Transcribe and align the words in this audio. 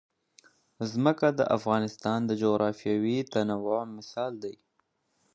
ځمکه 0.91 1.27
د 1.39 1.41
افغانستان 1.57 2.19
د 2.25 2.31
جغرافیوي 2.41 3.17
تنوع 3.33 3.81
مثال 3.97 4.33
دی. 4.43 4.55